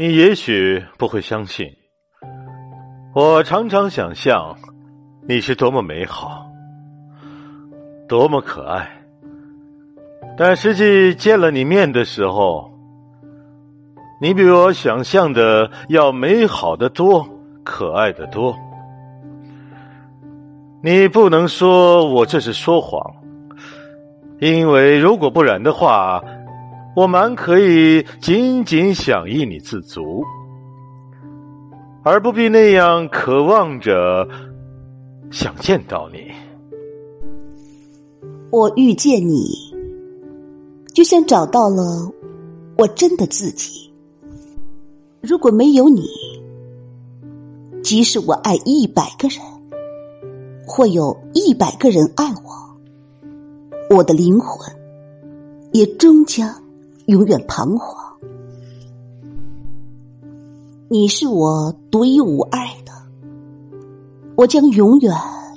[0.00, 1.76] 你也许不会相信，
[3.14, 4.56] 我常常想象
[5.28, 6.46] 你是多么美好，
[8.08, 8.88] 多么可爱。
[10.38, 12.72] 但实际见了你面的时候，
[14.22, 17.28] 你比我想象的要美好的多，
[17.62, 18.56] 可爱的多。
[20.82, 22.98] 你不能说我这是说谎，
[24.38, 26.24] 因为如果不然的话。
[26.96, 30.24] 我蛮可以仅仅想依你自足，
[32.02, 34.28] 而不必那样渴望着
[35.30, 36.32] 想见到你。
[38.50, 39.44] 我遇见你，
[40.92, 42.10] 就像找到了
[42.76, 43.92] 我真的自己。
[45.20, 46.02] 如果没有你，
[47.84, 49.38] 即使我爱一百个人，
[50.66, 54.76] 会有一百个人爱我，我的灵魂
[55.72, 56.52] 也终将。
[57.06, 57.96] 永远彷徨，
[60.88, 62.92] 你是我独一无二的，
[64.36, 65.12] 我将永远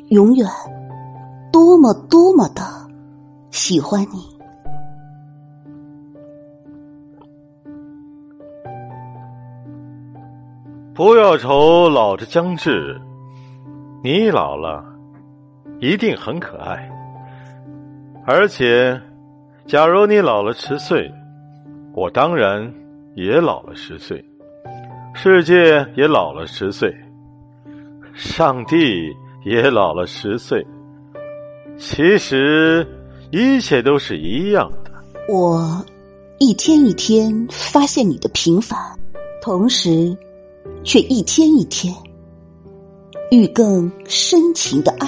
[0.10, 0.48] 永远
[1.52, 2.64] 多么多么的
[3.52, 4.34] 喜欢你。
[10.96, 13.00] 不要愁老的将至，
[14.04, 14.84] 你老了
[15.80, 16.90] 一定很可爱，
[18.26, 19.00] 而且，
[19.68, 21.12] 假如你老了十岁。
[21.96, 22.74] 我当然
[23.16, 24.24] 也老了十岁，
[25.14, 26.92] 世界也老了十岁，
[28.16, 29.12] 上帝
[29.46, 30.66] 也老了十岁。
[31.78, 32.88] 其实
[33.32, 34.92] 一切都是一样的。
[35.30, 35.86] 我
[36.40, 38.80] 一天一天发现你的平凡，
[39.40, 40.18] 同时
[40.84, 41.94] 却一天一天
[43.30, 45.08] 愈更深情的爱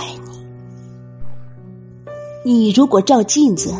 [2.43, 2.51] 你。
[2.51, 3.73] 你如果照镜子，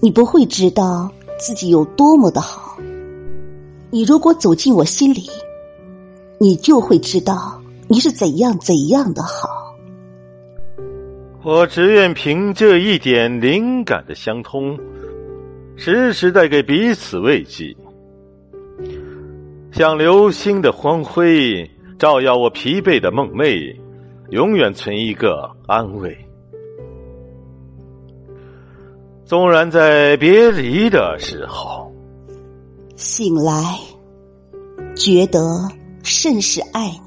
[0.00, 1.10] 你不会知道。
[1.38, 2.78] 自己有多么的好，
[3.90, 5.28] 你如果走进我心里，
[6.38, 9.76] 你就会知道你是怎样怎样的好。
[11.42, 14.76] 我只愿凭这一点灵感的相通，
[15.76, 17.76] 时时带给彼此慰藉，
[19.70, 23.76] 像流星的光辉，照耀我疲惫的梦寐，
[24.30, 26.25] 永远存一个安慰。
[29.26, 31.92] 纵然在别离的时候，
[32.94, 33.76] 醒来，
[34.94, 35.68] 觉得
[36.04, 37.05] 甚是爱你。